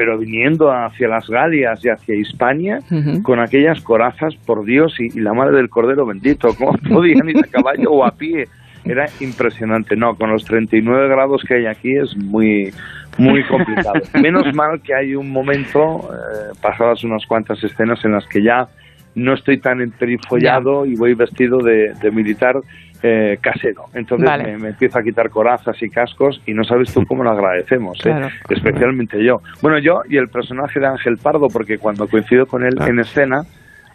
pero 0.02 0.18
viniendo 0.18 0.72
hacia 0.72 1.08
las 1.08 1.30
Galias 1.30 1.86
y 1.86 1.90
hacia 1.90 2.16
Hispania, 2.16 2.80
con 3.22 3.40
aquellas 3.40 3.80
corazas, 3.82 4.34
por 4.48 4.66
Dios, 4.66 5.00
y, 5.00 5.20
la 5.20 5.32
madre 5.32 5.58
del 5.58 5.70
Cordero 5.70 6.08
bendito, 6.08 6.56
¿cómo 6.56 6.76
podían 6.90 7.30
ir 7.30 7.38
a 7.38 7.44
caballo 7.44 7.92
o 7.92 8.04
a 8.04 8.10
pie? 8.10 8.48
Era 8.84 9.06
impresionante. 9.20 9.96
No, 9.96 10.16
con 10.16 10.32
los 10.32 10.44
39 10.46 11.08
grados 11.08 11.44
que 11.48 11.54
hay 11.54 11.66
aquí 11.68 11.96
es 11.96 12.18
muy, 12.18 12.74
muy 13.20 13.44
complicado. 13.48 14.02
Menos 14.20 14.52
mal 14.56 14.82
que 14.82 14.96
hay 14.96 15.14
un 15.14 15.30
momento, 15.30 16.10
eh, 16.12 16.58
pasadas 16.60 17.04
unas 17.04 17.24
cuantas 17.28 17.64
escenas 17.64 18.04
en 18.04 18.14
las 18.14 18.26
que 18.26 18.42
ya 18.42 18.70
no 19.14 19.36
estoy 19.36 19.60
tan 19.60 19.82
emperifollado 19.82 20.88
y 20.88 20.96
voy 20.96 21.14
vestido 21.14 21.60
de, 21.60 21.94
militar 22.12 22.56
eh, 23.04 23.38
casero. 23.42 23.86
Entonces 23.94 24.30
me, 24.60 24.70
empiezo 24.70 25.00
a 25.00 25.04
quitar 25.04 25.30
corazas 25.30 25.82
y 25.82 25.90
cascos 25.90 26.42
y 26.46 26.54
no 26.54 26.64
sabes 26.64 26.94
tú 26.94 27.06
cómo 27.06 27.24
lo 27.24 27.32
agradecemos, 27.32 28.00
¿eh? 28.06 28.30
especialmente 28.50 29.24
yo. 29.24 29.42
Bueno, 29.62 29.80
yo 29.80 30.04
y 30.08 30.18
el 30.18 30.30
personaje 30.30 30.80
de 30.80 30.88
Ángel 30.88 31.18
Pardo, 31.18 31.48
porque 31.48 31.78
cuando 31.78 32.08
coincido 32.08 32.46
con 32.46 32.64
él 32.64 32.76
en 32.82 33.00
escena, 33.00 33.44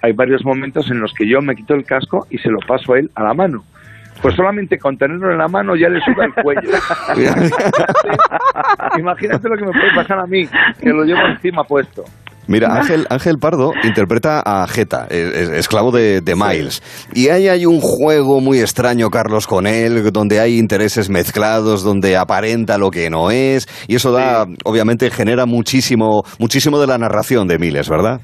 hay 0.02 0.12
varios 0.12 0.44
momentos 0.44 0.90
en 0.90 1.00
los 1.00 1.12
que 1.12 1.28
yo 1.28 1.40
me 1.40 1.54
quito 1.54 1.74
el 1.74 1.84
casco 1.84 2.26
y 2.30 2.38
se 2.38 2.50
lo 2.50 2.58
paso 2.60 2.94
a 2.94 2.98
él 2.98 3.10
a 3.14 3.22
la 3.22 3.34
mano. 3.34 3.64
Pues 4.22 4.34
solamente 4.34 4.78
con 4.78 4.96
tenerlo 4.96 5.30
en 5.30 5.38
la 5.38 5.48
mano 5.48 5.76
ya 5.76 5.88
le 5.88 6.00
suda 6.00 6.24
el 6.24 6.34
cuello. 6.34 6.62
Imagínate 8.98 9.48
lo 9.48 9.56
que 9.56 9.64
me 9.66 9.72
puede 9.72 9.94
pasar 9.94 10.18
a 10.18 10.26
mí, 10.26 10.48
que 10.80 10.90
lo 10.90 11.04
llevo 11.04 11.26
encima 11.26 11.64
puesto. 11.64 12.04
Mira, 12.48 12.76
Ángel, 12.76 13.06
Ángel 13.10 13.38
Pardo 13.40 13.72
interpreta 13.82 14.40
a 14.44 14.66
Jeta, 14.68 15.06
esclavo 15.08 15.90
de, 15.90 16.22
Miles. 16.36 16.82
Y 17.14 17.28
ahí 17.28 17.48
hay 17.48 17.66
un 17.66 17.80
juego 17.80 18.40
muy 18.40 18.60
extraño, 18.60 19.10
Carlos, 19.10 19.46
con 19.46 19.66
él, 19.66 20.12
donde 20.12 20.38
hay 20.38 20.58
intereses 20.58 21.10
mezclados, 21.10 21.82
donde 21.82 22.16
aparenta 22.16 22.78
lo 22.78 22.90
que 22.90 23.10
no 23.10 23.30
es. 23.30 23.66
Y 23.88 23.96
eso 23.96 24.12
da, 24.12 24.46
obviamente, 24.64 25.10
genera 25.10 25.46
muchísimo, 25.46 26.22
muchísimo 26.38 26.78
de 26.78 26.86
la 26.86 26.98
narración 26.98 27.48
de 27.48 27.58
Miles, 27.58 27.88
¿verdad? 27.88 28.20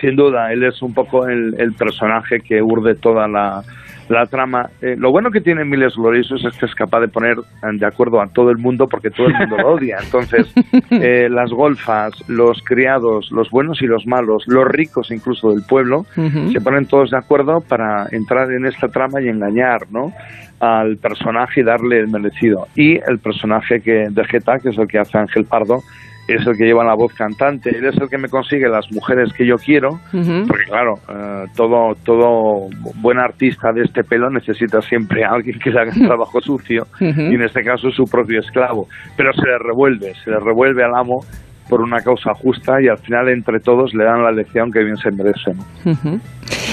Sin 0.00 0.16
duda, 0.16 0.52
él 0.52 0.64
es 0.64 0.82
un 0.82 0.92
poco 0.92 1.26
el 1.26 1.72
personaje 1.78 2.40
que 2.46 2.60
urde 2.60 2.94
toda 2.96 3.26
la, 3.28 3.62
la 4.08 4.26
trama. 4.26 4.70
Eh, 4.80 4.96
lo 4.98 5.10
bueno 5.10 5.30
que 5.30 5.40
tiene 5.40 5.64
Miles 5.64 5.94
Gloriosos 5.96 6.44
es 6.44 6.56
que 6.58 6.66
es 6.66 6.74
capaz 6.74 7.00
de 7.00 7.08
poner 7.08 7.36
de 7.62 7.86
acuerdo 7.86 8.20
a 8.20 8.26
todo 8.26 8.50
el 8.50 8.58
mundo 8.58 8.86
porque 8.88 9.10
todo 9.10 9.26
el 9.26 9.34
mundo 9.34 9.56
lo 9.56 9.74
odia. 9.74 9.98
Entonces, 10.02 10.52
eh, 10.90 11.28
las 11.30 11.50
golfas, 11.50 12.12
los 12.28 12.62
criados, 12.62 13.30
los 13.30 13.50
buenos 13.50 13.82
y 13.82 13.86
los 13.86 14.06
malos, 14.06 14.44
los 14.46 14.66
ricos 14.66 15.10
incluso 15.10 15.50
del 15.50 15.62
pueblo, 15.62 16.06
se 16.14 16.60
ponen 16.60 16.86
todos 16.86 17.10
de 17.10 17.18
acuerdo 17.18 17.60
para 17.60 18.06
entrar 18.10 18.50
en 18.52 18.66
esta 18.66 18.88
trama 18.88 19.20
y 19.20 19.28
engañar, 19.28 19.90
¿no? 19.90 20.12
al 20.60 20.96
personaje 20.96 21.60
y 21.60 21.64
darle 21.64 22.00
el 22.00 22.08
merecido. 22.08 22.68
Y 22.74 22.96
el 22.96 23.18
personaje 23.18 23.80
que 23.80 24.06
de 24.10 24.24
Geta, 24.24 24.58
que 24.58 24.70
es 24.70 24.78
el 24.78 24.86
que 24.86 24.98
hace 24.98 25.18
Ángel 25.18 25.44
Pardo, 25.44 25.82
es 26.28 26.46
el 26.46 26.56
que 26.56 26.64
lleva 26.64 26.84
la 26.84 26.94
voz 26.94 27.12
cantante, 27.14 27.70
él 27.70 27.84
es 27.84 27.96
el 27.98 28.08
que 28.08 28.18
me 28.18 28.28
consigue 28.28 28.68
las 28.68 28.90
mujeres 28.92 29.32
que 29.32 29.46
yo 29.46 29.56
quiero, 29.56 30.00
porque 30.10 30.64
claro, 30.66 30.94
eh, 31.08 31.44
todo, 31.56 31.94
todo 32.04 32.68
buen 32.96 33.18
artista 33.18 33.72
de 33.72 33.82
este 33.82 34.04
pelo 34.04 34.30
necesita 34.30 34.80
siempre 34.82 35.24
a 35.24 35.30
alguien 35.30 35.58
que 35.58 35.70
le 35.70 35.80
haga 35.80 35.92
el 35.92 36.06
trabajo 36.06 36.40
sucio, 36.40 36.86
y 37.00 37.34
en 37.34 37.42
este 37.42 37.62
caso 37.62 37.90
su 37.90 38.04
propio 38.04 38.40
esclavo, 38.40 38.88
pero 39.16 39.32
se 39.32 39.46
le 39.46 39.58
revuelve, 39.58 40.14
se 40.24 40.30
le 40.30 40.40
revuelve 40.40 40.84
al 40.84 40.94
amo 40.94 41.24
por 41.68 41.80
una 41.80 42.00
causa 42.00 42.32
justa 42.34 42.80
y 42.82 42.88
al 42.88 42.98
final 42.98 43.28
entre 43.28 43.60
todos 43.60 43.94
le 43.94 44.04
dan 44.04 44.22
la 44.22 44.32
lección 44.32 44.70
que 44.70 44.84
bien 44.84 44.96
se 44.96 45.10
merece. 45.10 45.52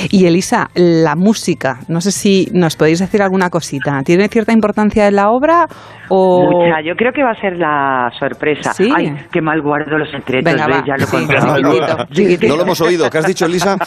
Y 0.09 0.25
Elisa, 0.25 0.69
la 0.75 1.15
música, 1.15 1.79
no 1.87 2.01
sé 2.01 2.11
si 2.11 2.47
nos 2.53 2.75
podéis 2.75 2.99
decir 2.99 3.21
alguna 3.21 3.49
cosita. 3.49 4.01
¿Tiene 4.03 4.27
cierta 4.27 4.51
importancia 4.51 5.07
en 5.07 5.15
la 5.15 5.29
obra 5.29 5.67
o...? 6.09 6.49
Mucha, 6.51 6.81
yo 6.81 6.95
creo 6.95 7.13
que 7.13 7.23
va 7.23 7.31
a 7.31 7.39
ser 7.39 7.57
la 7.57 8.11
sorpresa. 8.19 8.73
¿Sí? 8.73 8.91
Ay, 8.95 9.13
qué 9.31 9.41
mal 9.41 9.61
guardo 9.61 9.97
los 9.97 10.09
secretos, 10.09 10.51
Venga, 10.51 10.67
va. 10.67 10.83
ya 10.85 10.95
lo 10.97 11.05
sí, 12.11 12.37
No 12.47 12.55
lo 12.55 12.63
hemos 12.63 12.81
oído. 12.81 13.09
¿Qué 13.09 13.17
has 13.19 13.27
dicho, 13.27 13.45
Elisa? 13.45 13.77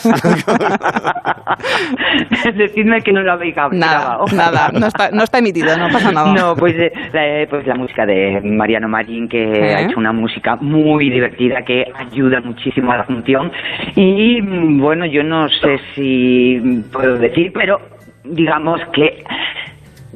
Decidme 2.57 3.01
que 3.03 3.13
no 3.13 3.23
lo 3.23 3.33
habéis 3.33 3.55
grabado. 3.55 3.75
Nada, 3.75 4.19
nada. 4.35 4.71
No 4.73 4.87
está, 4.87 5.11
no 5.11 5.25
está 5.25 5.39
emitido, 5.39 5.77
no 5.77 5.89
pasa 5.91 6.13
nada. 6.13 6.33
No, 6.45 6.55
pues, 6.57 6.75
eh, 6.77 7.47
pues 7.49 7.67
la 7.67 7.75
música 7.75 8.05
de 8.07 8.41
Mariano 8.43 8.89
Marín, 8.89 9.29
que 9.29 9.39
ha 9.39 9.81
¿Eh? 9.81 9.85
hecho 9.85 9.99
una 9.99 10.13
música 10.13 10.57
muy 10.57 10.94
divertida, 10.99 11.63
que 11.63 11.85
ayuda 11.95 12.41
muchísimo 12.41 12.93
a 12.93 12.99
la 12.99 13.05
función. 13.05 13.51
Y 13.95 14.41
bueno, 14.79 15.07
yo 15.07 15.23
no 15.23 15.49
sé 15.49 15.79
si 15.95 16.83
puedo 16.93 17.19
decir, 17.19 17.53
pero 17.53 17.81
digamos 18.25 18.81
que 18.93 19.23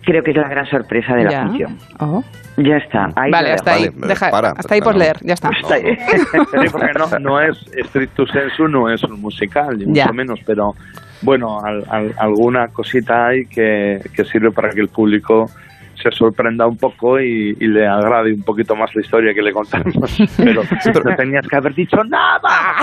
creo 0.02 0.23
que 0.23 0.30
es 0.30 0.37
la 0.37 0.49
gran 0.49 0.66
sorpresa 0.66 1.14
de 1.14 1.25
la 1.25 1.47
función. 1.47 1.78
Oh. 2.00 2.23
Ya 2.56 2.76
está. 2.78 3.08
Ahí 3.14 3.30
vale, 3.30 3.52
hasta 3.52 3.75
ahí. 3.75 3.88
hasta 4.11 4.75
ahí 4.75 4.80
por 4.80 4.97
leer, 4.97 5.16
ya 5.23 5.35
está. 5.35 5.50
porque 6.73 6.92
no, 6.99 7.18
no 7.20 7.40
es 7.40 7.56
stricto 7.87 8.26
sensu, 8.26 8.66
no 8.66 8.90
es 8.90 9.02
un 9.04 9.20
musical, 9.20 9.78
ni 9.78 9.87
mucho 9.87 10.12
menos, 10.12 10.40
pero 10.44 10.75
bueno, 11.23 11.61
alguna 12.16 12.68
cosita 12.68 13.28
hay 13.28 13.47
que, 13.47 14.00
que 14.14 14.25
sirve 14.25 14.50
para 14.50 14.70
que 14.70 14.80
el 14.80 14.88
público 14.88 15.50
se 16.02 16.11
sorprenda 16.11 16.67
un 16.67 16.76
poco 16.76 17.19
y, 17.21 17.55
le 17.59 17.87
agrade 17.87 18.33
un 18.33 18.43
poquito 18.43 18.75
más 18.75 18.90
la 18.95 19.02
historia 19.02 19.35
que 19.35 19.43
le 19.43 19.52
contamos. 19.52 19.95
Pero, 20.37 20.62
no 20.62 21.17
tenías 21.17 21.47
que 21.47 21.57
haber 21.57 21.75
dicho 21.75 21.99
nada. 22.09 22.76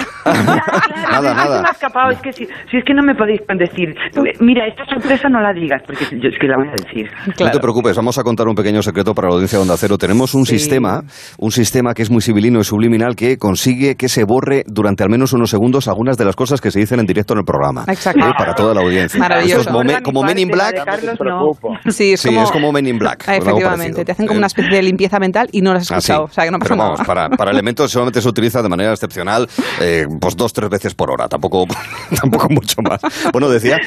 nada, 1.12 1.34
nada. 1.34 1.62
Me 1.62 1.70
escapado. 1.70 2.12
Es 2.12 2.22
que 2.22 2.34
si, 2.34 2.44
es 2.44 2.84
que 2.84 2.94
no 2.94 3.04
me 3.04 3.16
podéis 3.16 3.42
decir, 3.58 3.96
mira, 4.40 4.68
esta 4.68 4.86
sorpresa 4.86 5.30
no 5.30 5.42
la 5.42 5.54
digas, 5.54 5.82
porque 5.86 6.06
yo 6.20 6.30
es 6.30 6.38
que 6.40 6.48
la 6.48 6.58
voy 6.58 6.68
a 6.68 6.72
decir. 6.72 7.10
No 7.40 7.52
te 7.52 7.60
preocupes, 7.60 7.96
vamos 7.96 8.18
a 8.18 8.24
contar 8.24 8.48
un 8.48 8.56
pequeño 8.56 8.82
secreto 8.82 9.14
para 9.14 9.30
la 9.30 9.36
audiencia 9.36 9.58
de 9.58 9.64
Onda 9.64 9.76
Cero. 9.78 9.98
Tenemos 9.98 10.34
un 10.36 10.46
sistema, 10.46 11.02
un 11.40 11.52
sistema 11.52 11.94
que 11.94 12.04
es 12.04 12.12
muy 12.12 12.22
civilino 12.22 12.60
y 12.60 12.64
subliminal 12.64 13.16
que 13.16 13.38
consigue 13.38 13.96
que 13.96 14.10
se 14.10 14.24
borre 14.24 14.64
durante 14.68 15.04
al 15.04 15.10
menos 15.10 15.34
unos 15.34 15.50
segundos 15.50 15.88
algunas 15.88 16.18
de 16.18 16.26
las 16.26 16.36
cosas 16.36 16.62
que 16.62 16.72
se 16.72 16.80
dicen 16.80 17.00
en 17.00 17.06
directo 17.06 17.34
en 17.34 17.40
el 17.40 17.46
programa. 17.46 17.86
Exacto. 17.88 18.26
¿Eh? 18.26 18.34
Para 18.38 18.54
toda 18.54 18.74
la 18.74 18.82
audiencia. 18.82 19.20
Maravilloso. 19.20 19.72
como, 20.04 20.24
Men 20.24 20.40
in 20.40 20.50
Black. 20.50 20.76
Sí, 21.90 22.14
es 22.14 22.52
como, 22.52 22.72
Men 22.72 22.88
in 22.88 22.98
Black. 22.98 23.05
Efectivamente, 23.12 24.06
te 24.06 24.12
hacen 24.12 24.28
como 24.28 24.38
una 24.38 24.48
especie 24.48 24.72
de 24.72 24.84
limpieza 24.84 25.20
mental 25.20 25.50
y 25.52 25.62
no 25.62 25.72
lo 25.72 25.80
has 25.80 25.92
ah, 25.92 25.98
escuchado. 25.98 26.24
o 26.26 26.30
sea, 26.30 26.46
que 26.46 26.52
no 26.52 26.60
pasa 26.60 26.76
nada. 26.76 26.96
para, 27.04 27.30
para 27.30 27.52
elementos 27.56 27.92
solamente 27.92 28.22
se 28.22 28.28
utiliza 28.28 28.62
de 28.62 28.70
manera 28.70 28.92
excepcional, 28.92 29.48
eh, 29.82 30.06
pues 30.20 30.36
dos, 30.36 30.54
tres 30.54 30.70
veces 30.70 30.94
por 30.94 31.12
hora. 31.12 31.28
Tampoco, 31.28 31.66
tampoco 32.22 32.50
mucho 32.50 32.82
más. 32.82 33.02
Bueno, 33.32 33.50
decía, 33.50 33.80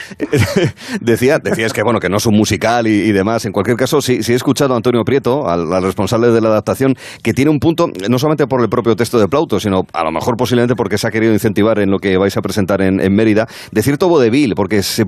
decía, 1.00 1.38
decías 1.38 1.72
que 1.72 1.82
bueno, 1.82 2.00
que 2.00 2.08
no 2.08 2.16
es 2.16 2.26
un 2.26 2.36
musical 2.36 2.86
y, 2.86 3.12
demás. 3.12 3.44
En 3.44 3.52
cualquier 3.52 3.76
caso, 3.76 4.00
sí, 4.00 4.22
sí 4.22 4.32
he 4.32 4.36
escuchado 4.36 4.74
a 4.74 4.76
Antonio 4.76 5.04
Prieto, 5.04 5.48
al, 5.48 5.82
responsable 5.82 6.30
de 6.30 6.40
la 6.40 6.48
adaptación, 6.48 6.94
que 7.22 7.32
tiene 7.32 7.50
un 7.50 7.58
punto, 7.58 7.90
no 8.08 8.18
solamente 8.18 8.46
por 8.46 8.60
el 8.60 8.68
propio 8.68 8.96
texto 8.96 9.18
de 9.18 9.28
Plauto, 9.28 9.60
sino 9.60 9.86
a 9.92 10.04
lo 10.04 10.12
mejor 10.12 10.36
posiblemente 10.36 10.74
porque 10.74 10.98
se 10.98 11.06
ha 11.06 11.10
querido 11.10 11.32
incentivar 11.32 11.78
en 11.78 11.90
lo 11.90 11.98
que 11.98 12.16
vais 12.16 12.36
a 12.36 12.42
presentar 12.42 12.80
en, 12.82 12.98
Mérida, 13.08 13.48
de 13.72 13.82
cierto 13.82 14.08
vodevil, 14.08 14.54
porque 14.54 14.82
se, 14.82 15.06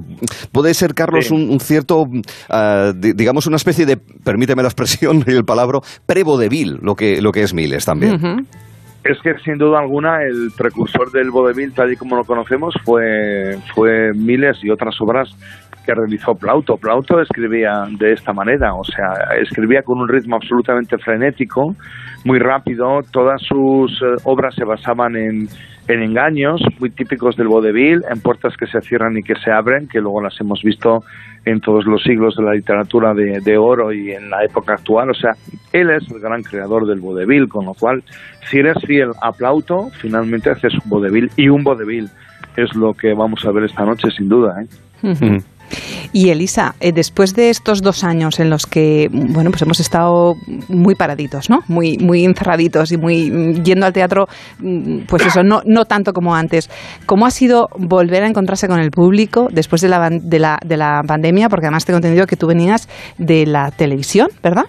puede 0.53 0.75
ser, 0.75 0.95
Carlos, 0.95 1.31
un, 1.31 1.61
cierto, 1.61 2.07
ah, 2.49 2.93
digamos, 2.95 3.47
una 3.47 3.57
especie 3.57 3.87
de, 3.87 4.00
permíteme 4.25 4.63
la 4.63 4.69
expresión 4.69 5.25
y 5.27 5.31
el 5.31 5.45
palabra, 5.45 5.81
pre-vodevil, 6.07 6.79
lo 6.83 6.95
que, 6.95 7.21
lo 7.21 7.33
que 7.33 7.43
es 7.43 7.55
Miles 7.55 7.85
también. 7.85 8.47
Es 9.03 9.19
que 9.23 9.35
sin 9.45 9.57
duda 9.57 9.79
alguna 9.79 10.23
el 10.23 10.51
precursor 10.57 11.11
del 11.11 11.31
vodevil 11.31 11.73
tal 11.73 11.91
y 11.91 11.97
como 11.97 12.17
lo 12.17 12.25
conocemos 12.25 12.75
fue, 12.85 13.59
fue 13.75 14.13
Miles 14.15 14.59
y 14.63 14.71
otras 14.71 14.95
obras 15.01 15.31
que 15.85 15.95
realizó 15.95 16.35
Plauto. 16.35 16.77
Plauto 16.77 17.21
escribía 17.21 17.87
de 17.99 18.13
esta 18.13 18.33
manera, 18.33 18.75
o 18.75 18.85
sea, 18.85 19.37
escribía 19.41 19.83
con 19.83 19.99
un 19.99 20.09
ritmo 20.09 20.37
absolutamente 20.37 20.99
frenético, 20.99 21.75
muy 22.25 22.39
rápido, 22.39 23.01
todas 23.11 23.41
sus 23.43 23.93
eh, 24.03 24.17
obras 24.25 24.55
se 24.55 24.65
basaban 24.65 25.17
en, 25.17 25.49
en 25.89 26.03
engaños 26.03 26.61
muy 26.79 26.91
típicos 26.91 27.37
del 27.37 27.49
vodevil, 27.49 28.03
en 28.11 28.21
puertas 28.21 28.57
que 28.57 28.67
se 28.67 28.81
cierran 28.81 29.17
y 29.17 29.23
que 29.23 29.35
se 29.37 29.51
abren, 29.51 29.89
que 29.89 30.01
luego 30.01 30.23
las 30.23 30.41
hemos 30.41 30.63
visto 30.63 31.03
en 31.45 31.61
todos 31.61 31.85
los 31.87 32.03
siglos 32.03 32.37
de 32.37 32.45
la 32.45 32.53
literatura 32.53 33.15
de, 33.15 33.59
oro 33.59 33.93
y 33.93 34.13
en 34.13 34.31
la 34.31 34.45
época 34.45 34.75
actual. 34.75 35.11
O 35.11 35.15
sea, 35.15 35.33
él 35.73 35.91
es 35.91 36.09
el 36.11 36.21
gran 36.21 36.43
creador 36.43 36.87
del 36.87 37.01
vodevil, 37.01 37.49
con 37.49 37.65
lo 37.65 37.75
cual, 37.75 38.03
si 38.51 38.59
eres 38.59 38.77
fiel 38.87 39.11
a 39.23 39.33
Plauto, 39.33 39.91
finalmente 40.01 40.51
haces 40.51 40.75
un 40.75 40.91
vodevil 40.91 41.31
y 41.37 41.49
un 41.49 41.65
vodevil 41.65 42.09
es 42.57 42.75
lo 42.75 42.95
que 42.95 43.15
vamos 43.15 43.45
a 43.45 43.53
ver 43.53 43.65
esta 43.65 43.85
noche, 43.85 44.11
sin 44.11 44.29
duda. 44.29 44.63
¿eh? 44.63 45.41
Y 46.13 46.31
Elisa, 46.31 46.75
eh, 46.81 46.93
después 46.93 47.35
de 47.35 47.51
estos 47.51 47.83
dos 47.83 48.03
años 48.03 48.41
en 48.41 48.51
los 48.51 48.67
que, 48.67 49.09
bueno, 49.13 49.51
pues 49.51 49.63
hemos 49.63 49.79
estado 49.79 50.35
muy 50.69 50.97
paraditos, 50.97 51.49
¿no? 51.49 51.61
Muy, 51.69 51.99
muy 51.99 52.25
encerraditos 52.25 52.91
y 52.91 52.97
muy 52.97 53.31
mm, 53.31 53.63
yendo 53.63 53.87
al 53.87 53.93
teatro, 53.93 54.27
mm, 54.59 55.03
pues 55.07 55.27
eso, 55.27 55.43
no, 55.43 55.63
no 55.65 55.85
tanto 55.85 56.13
como 56.13 56.35
antes. 56.35 56.69
¿Cómo 57.07 57.27
ha 57.27 57.31
sido 57.31 57.69
volver 57.79 58.25
a 58.25 58.29
encontrarse 58.29 58.67
con 58.67 58.81
el 58.81 58.91
público 58.91 59.49
después 59.53 59.83
de 59.83 59.89
la, 59.89 60.11
de 60.11 60.39
la, 60.39 60.59
de 60.65 60.77
la 60.77 61.03
pandemia? 61.07 61.49
Porque 61.49 61.67
además 61.67 61.85
tengo 61.85 61.99
entendido 61.99 62.27
que 62.27 62.37
tú 62.37 62.49
venías 62.49 62.89
de 63.19 63.47
la 63.47 63.71
televisión, 63.71 64.29
¿verdad? 64.43 64.65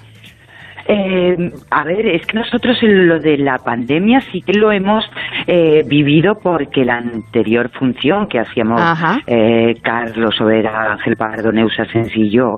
Eh, 0.93 1.53
a 1.69 1.83
ver, 1.85 2.05
es 2.05 2.25
que 2.25 2.37
nosotros 2.37 2.77
en 2.83 3.07
lo 3.07 3.19
de 3.19 3.37
la 3.37 3.57
pandemia 3.59 4.19
sí 4.29 4.41
que 4.41 4.51
lo 4.53 4.73
hemos 4.73 5.09
eh, 5.47 5.85
vivido 5.87 6.35
porque 6.35 6.83
la 6.83 6.97
anterior 6.97 7.69
función 7.69 8.27
que 8.27 8.39
hacíamos 8.39 8.81
eh, 9.25 9.75
Carlos 9.81 10.41
Overa, 10.41 10.91
Ángel 10.91 11.15
Pardo, 11.15 11.53
Neusa 11.53 11.85
Sencillo, 11.85 12.57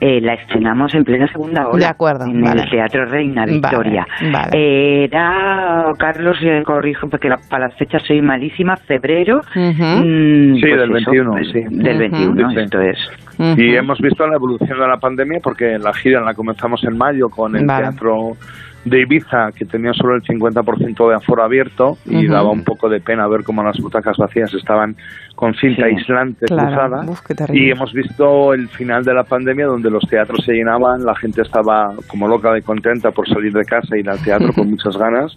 eh, 0.00 0.20
la 0.20 0.34
estrenamos 0.34 0.94
en 0.94 1.02
plena 1.02 1.26
segunda 1.26 1.66
ola. 1.66 1.78
De 1.78 1.86
acuerdo. 1.86 2.24
En 2.24 2.46
el 2.46 2.70
Teatro 2.70 3.04
Reina 3.06 3.46
Victoria. 3.46 4.06
Era, 4.52 5.86
Carlos, 5.98 6.38
corrijo 6.64 7.08
porque 7.08 7.30
para 7.50 7.66
las 7.66 7.76
fechas 7.76 8.02
soy 8.06 8.22
malísima, 8.22 8.76
febrero. 8.76 9.40
Mm, 9.56 10.54
sí, 10.54 10.60
pues 10.60 10.78
del 10.78 10.90
21. 10.90 11.30
Pues, 11.32 11.52
del 11.52 11.98
21, 11.98 12.50
esto 12.60 12.80
es. 12.80 12.98
Y 13.38 13.74
hemos 13.74 13.98
visto 14.00 14.26
la 14.26 14.36
evolución 14.36 14.78
de 14.78 14.86
la 14.86 14.98
pandemia 14.98 15.40
porque 15.42 15.78
la 15.78 15.92
gira 15.92 16.20
la 16.20 16.34
comenzamos 16.34 16.82
en 16.84 16.96
mayo 16.96 17.28
con 17.28 17.56
el 17.56 17.66
teatro 17.66 18.36
de 18.84 19.02
Ibiza, 19.02 19.52
que 19.52 19.64
tenía 19.64 19.92
solo 19.92 20.16
el 20.16 20.22
50% 20.22 21.08
de 21.08 21.14
aforo 21.14 21.44
abierto 21.44 21.98
y 22.04 22.26
daba 22.26 22.50
un 22.50 22.64
poco 22.64 22.88
de 22.88 23.00
pena 23.00 23.28
ver 23.28 23.44
cómo 23.44 23.62
las 23.62 23.78
butacas 23.78 24.16
vacías 24.16 24.52
estaban 24.54 24.96
con 25.36 25.54
cinta 25.54 25.84
aislante 25.84 26.46
cruzada. 26.46 27.04
y 27.52 27.70
hemos 27.70 27.92
visto 27.92 28.52
el 28.52 28.68
final 28.68 29.04
de 29.04 29.14
la 29.14 29.24
pandemia 29.24 29.66
donde 29.66 29.90
los 29.90 30.02
teatros 30.08 30.44
se 30.44 30.52
llenaban, 30.52 31.04
la 31.04 31.14
gente 31.14 31.42
estaba 31.42 31.92
como 32.08 32.26
loca 32.26 32.52
de 32.52 32.62
contenta 32.62 33.12
por 33.12 33.28
salir 33.28 33.52
de 33.52 33.64
casa 33.64 33.96
y 33.96 34.00
ir 34.00 34.10
al 34.10 34.22
teatro 34.22 34.52
con 34.52 34.70
muchas 34.70 34.96
ganas 34.96 35.36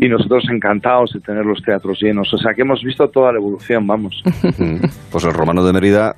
y 0.00 0.08
nosotros 0.08 0.44
encantados 0.50 1.12
de 1.12 1.20
tener 1.20 1.44
los 1.44 1.62
teatros 1.62 2.00
llenos. 2.00 2.32
O 2.32 2.38
sea 2.38 2.54
que 2.54 2.62
hemos 2.62 2.82
visto 2.82 3.08
toda 3.08 3.32
la 3.32 3.38
evolución, 3.38 3.86
vamos. 3.86 4.22
pues 5.10 5.24
el 5.24 5.34
Romano 5.34 5.64
de 5.64 5.72
Mérida 5.72 6.16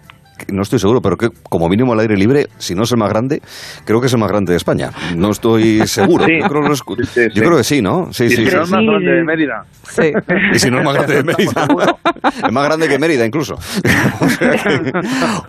no 0.53 0.63
estoy 0.63 0.79
seguro, 0.79 1.01
pero 1.01 1.17
que 1.17 1.29
como 1.49 1.69
mínimo 1.69 1.93
al 1.93 2.01
aire 2.01 2.17
libre, 2.17 2.47
si 2.59 2.75
no 2.75 2.85
es 2.85 2.93
el 2.93 2.99
más 2.99 3.09
grande, 3.09 3.41
creo 3.85 4.01
que 4.01 4.07
es 4.07 4.13
el 4.13 4.19
más 4.19 4.31
grande 4.31 4.53
de 4.53 4.57
España. 4.57 4.91
No 5.17 5.31
estoy 5.31 5.87
seguro. 5.87 6.27
Yo, 6.29 6.49
creo, 6.49 7.57
que 7.57 7.65
sí, 7.65 7.83
¿no? 7.83 8.13
Sí, 8.13 8.29
sí. 8.29 8.37
Si 8.37 8.55
no 8.55 8.63
es 8.63 8.71
más 8.71 8.83
grande 8.83 9.11
de 9.11 9.25
Mérida. 9.25 9.65
Y 10.55 10.59
si 10.59 10.71
no 10.71 10.79
es 10.79 10.85
más 10.85 10.95
grande 10.95 11.17
de 11.17 11.25
Mérida. 11.25 11.67
es 12.47 12.53
más 12.53 12.65
grande 12.65 12.89
que 12.89 12.99
Mérida, 12.99 13.27
incluso. 13.27 13.55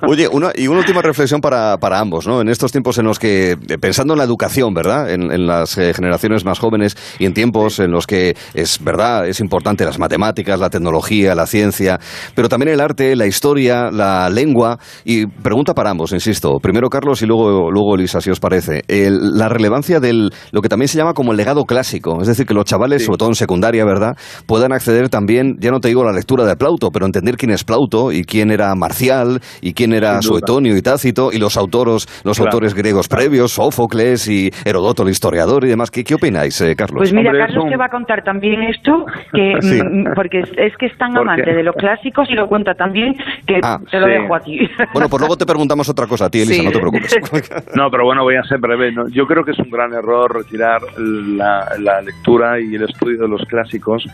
Oye, 0.08 0.27
una, 0.27 0.51
y 0.55 0.67
una 0.67 0.79
última 0.79 1.01
reflexión 1.01 1.41
para, 1.41 1.77
para, 1.77 2.00
ambos, 2.00 2.27
¿no? 2.27 2.41
En 2.41 2.50
estos 2.50 2.72
tiempos 2.72 2.98
en 2.98 3.05
los 3.05 3.19
que, 3.19 3.58
pensando 3.79 4.13
en 4.13 4.19
la 4.19 4.24
educación, 4.24 4.74
¿verdad? 4.74 5.12
En, 5.12 5.31
en 5.31 5.46
las 5.46 5.77
eh, 5.77 5.93
generaciones 5.93 6.46
más 6.46 6.60
jóvenes 6.60 6.98
y 7.19 7.25
en 7.25 7.34
tiempos 7.34 7.79
en 7.79 7.91
los 7.91 8.08
que 8.08 8.36
es 8.53 8.84
verdad, 8.84 9.27
es 9.27 9.39
importante 9.39 9.86
las 9.86 10.00
matemáticas, 10.00 10.60
la 10.60 10.69
tecnología, 10.69 11.36
la 11.36 11.46
ciencia, 11.46 12.00
pero 12.36 12.50
también 12.50 12.69
el 12.69 12.81
arte, 12.81 13.15
la 13.15 13.27
historia, 13.27 13.91
la 13.91 14.29
lengua, 14.29 14.78
y 15.03 15.25
pregunta 15.25 15.74
para 15.74 15.89
ambos, 15.89 16.12
insisto. 16.13 16.59
Primero 16.59 16.89
Carlos 16.89 17.21
y 17.21 17.25
luego, 17.25 17.71
luego 17.71 17.95
Elisa, 17.95 18.21
si 18.21 18.29
os 18.29 18.39
parece. 18.39 18.81
la 18.88 19.50
relevancia 19.50 20.00
del 20.00 20.31
lo 20.51 20.62
que 20.62 20.69
también 20.69 20.88
se 20.88 20.98
llama 20.98 21.13
como 21.13 21.31
el 21.31 21.38
legado 21.38 21.65
clásico. 21.65 22.21
Es 22.21 22.27
decir, 22.27 22.45
que 22.45 22.53
los 22.53 22.65
chavales, 22.65 23.05
sobre 23.05 23.17
todo 23.17 23.29
en 23.29 23.36
secundaria, 23.36 23.86
¿verdad?, 23.86 24.17
puedan 24.45 24.74
acceder 24.74 25.09
también, 25.09 25.57
ya 25.59 25.71
no 25.71 25.79
te 25.79 25.88
digo 25.89 26.03
la 26.03 26.12
lectura 26.12 26.45
de 26.45 26.55
Plauto, 26.55 26.89
pero 26.91 27.05
entender 27.05 27.36
quién 27.38 27.51
es 27.51 27.63
Plauto 27.63 28.12
y 28.12 28.24
quién 28.24 28.51
era 28.51 28.74
Marcial 28.75 29.39
y 29.62 29.74
quién 29.74 29.93
era 29.93 30.21
Suetonio 30.21 30.75
y 30.75 30.81
Tácito 30.81 31.29
y 31.31 31.39
los 31.39 31.57
autores, 31.57 32.07
los 32.24 32.39
autores 32.39 32.74
griegos 32.74 33.07
previos, 33.07 33.51
Sófocles 33.51 34.27
y 34.27 34.51
Herodoto, 34.65 35.03
el 35.03 35.09
historiador 35.09 35.65
y 35.65 35.69
demás. 35.69 35.91
¿Qué, 35.91 36.03
qué 36.03 36.15
opináis, 36.15 36.59
eh, 36.62 36.75
Carlos? 36.75 36.98
Pues 36.98 37.13
mira, 37.13 37.31
Carlos 37.31 37.65
te 37.69 37.77
va 37.77 37.86
a 37.86 37.89
contar 37.89 38.24
también 38.24 38.62
esto, 38.63 39.05
que, 39.33 39.55
mm, 39.62 40.13
porque 40.15 40.39
es 40.39 40.77
que 40.77 40.88
es 40.88 40.98
tan 40.98 41.17
amante 41.17 41.53
de 41.53 41.63
los 41.63 41.75
clásicos 41.75 42.29
y 42.29 42.33
lo 42.33 42.48
cuenta 42.48 42.74
también 42.74 43.13
que 43.45 43.59
ah, 43.63 43.77
te 43.89 44.00
lo 44.00 44.07
dejo 44.07 44.36
a 44.36 44.39
ti. 44.39 44.59
Bueno, 44.93 45.09
pues 45.09 45.19
luego 45.19 45.35
te 45.38 45.45
preguntamos 45.45 45.89
otra 45.89 46.07
cosa 46.07 46.25
a 46.25 46.29
ti, 46.29 46.41
Elisa, 46.41 46.63
no 46.63 46.71
te 46.71 46.79
preocupes. 46.79 47.15
No, 47.75 47.89
pero 47.89 48.05
bueno, 48.05 48.23
voy 48.23 48.35
a 48.35 48.43
ser 48.43 48.59
breve. 48.59 48.93
Yo 49.11 49.25
creo 49.25 49.43
que 49.43 49.51
es 49.51 49.59
un 49.59 49.69
gran 49.69 49.93
error 49.93 50.35
retirar 50.35 50.81
la, 50.97 52.01
lectura 52.01 52.59
y 52.59 52.75
el 52.75 52.83
estudio 52.83 53.19
de 53.19 53.27
los 53.27 53.41
clásicos 53.45 54.05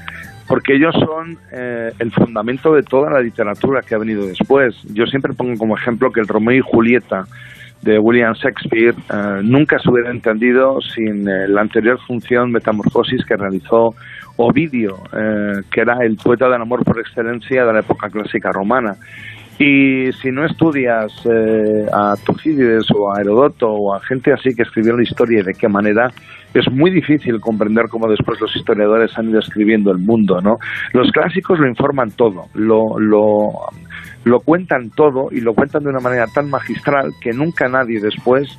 porque 0.47 0.75
ellos 0.75 0.93
son 0.93 1.37
eh, 1.51 1.91
el 1.99 2.11
fundamento 2.11 2.73
de 2.73 2.83
toda 2.83 3.09
la 3.09 3.19
literatura 3.19 3.81
que 3.81 3.95
ha 3.95 3.97
venido 3.97 4.27
después. 4.27 4.75
Yo 4.93 5.05
siempre 5.05 5.33
pongo 5.33 5.57
como 5.57 5.75
ejemplo 5.75 6.11
que 6.11 6.19
el 6.19 6.27
Romeo 6.27 6.57
y 6.57 6.61
Julieta 6.61 7.23
de 7.81 7.97
William 7.97 8.33
Shakespeare 8.33 8.93
eh, 8.93 9.41
nunca 9.43 9.79
se 9.79 9.89
hubiera 9.89 10.11
entendido 10.11 10.79
sin 10.81 11.27
eh, 11.27 11.47
la 11.47 11.61
anterior 11.61 11.99
función 12.05 12.51
Metamorfosis 12.51 13.25
que 13.25 13.35
realizó 13.35 13.95
Ovidio, 14.37 14.97
que 15.71 15.79
era 15.79 15.99
el 16.01 16.17
poeta 16.17 16.49
del 16.49 16.61
amor 16.61 16.83
por 16.83 16.99
excelencia 16.99 17.63
de 17.63 17.71
la 17.71 17.79
época 17.79 18.09
clásica 18.09 18.51
romana. 18.51 18.97
Y 19.57 20.11
si 20.21 20.31
no 20.31 20.45
estudias 20.45 21.13
eh, 21.25 21.85
a 21.93 22.15
Tucídides 22.25 22.91
o 22.91 23.13
a 23.13 23.21
Herodoto 23.21 23.69
o 23.69 23.95
a 23.95 24.01
gente 24.01 24.33
así 24.33 24.53
que 24.53 24.63
escribió 24.63 24.97
la 24.97 25.03
historia 25.03 25.39
y 25.39 25.43
de 25.43 25.53
qué 25.53 25.69
manera, 25.69 26.09
es 26.53 26.69
muy 26.69 26.91
difícil 26.91 27.39
comprender 27.39 27.85
cómo 27.89 28.09
después 28.09 28.39
los 28.41 28.53
historiadores 28.53 29.17
han 29.17 29.29
ido 29.29 29.39
escribiendo 29.39 29.91
el 29.91 29.99
mundo, 29.99 30.41
¿no? 30.41 30.57
Los 30.91 31.09
clásicos 31.11 31.57
lo 31.59 31.69
informan 31.69 32.11
todo, 32.11 32.47
lo, 32.53 32.99
lo, 32.99 33.51
lo 34.25 34.39
cuentan 34.41 34.89
todo 34.89 35.29
y 35.31 35.39
lo 35.39 35.53
cuentan 35.53 35.83
de 35.83 35.89
una 35.89 35.99
manera 36.01 36.27
tan 36.27 36.49
magistral 36.49 37.13
que 37.21 37.31
nunca 37.31 37.69
nadie 37.69 38.01
después 38.01 38.49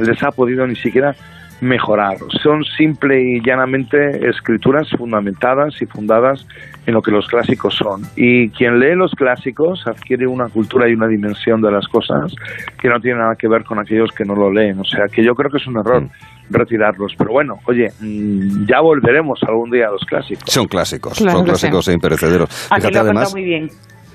les 0.00 0.22
ha 0.22 0.30
podido 0.30 0.66
ni 0.66 0.76
siquiera 0.76 1.14
mejorar. 1.60 2.16
Son 2.42 2.64
simple 2.64 3.20
y 3.20 3.40
llanamente 3.40 4.28
escrituras 4.28 4.88
fundamentadas 4.96 5.80
y 5.82 5.86
fundadas 5.86 6.46
en 6.88 6.94
lo 6.94 7.02
que 7.02 7.10
los 7.10 7.26
clásicos 7.26 7.74
son. 7.74 8.00
Y 8.16 8.48
quien 8.48 8.80
lee 8.80 8.94
los 8.94 9.12
clásicos 9.12 9.86
adquiere 9.86 10.26
una 10.26 10.48
cultura 10.48 10.88
y 10.88 10.94
una 10.94 11.06
dimensión 11.06 11.60
de 11.60 11.70
las 11.70 11.86
cosas 11.86 12.34
que 12.80 12.88
no 12.88 12.98
tiene 12.98 13.18
nada 13.18 13.34
que 13.38 13.46
ver 13.46 13.62
con 13.62 13.78
aquellos 13.78 14.10
que 14.16 14.24
no 14.24 14.34
lo 14.34 14.50
leen. 14.50 14.80
O 14.80 14.84
sea 14.84 15.04
que 15.06 15.22
yo 15.22 15.34
creo 15.34 15.50
que 15.50 15.58
es 15.58 15.66
un 15.66 15.76
error 15.76 16.04
mm. 16.04 16.08
retirarlos. 16.48 17.12
Pero 17.18 17.30
bueno, 17.30 17.58
oye, 17.66 17.92
mm, 18.00 18.64
ya 18.66 18.80
volveremos 18.80 19.38
algún 19.46 19.70
día 19.70 19.88
a 19.88 19.90
los 19.90 20.00
clásicos. 20.06 20.50
Son 20.50 20.66
clásicos, 20.66 21.18
son 21.18 21.44
clásicos 21.44 21.88
e 21.88 21.92
imperecederos. 21.92 22.48
Fíjate, 22.74 22.98
además, 22.98 23.34
muy 23.34 23.44
bien. 23.44 23.68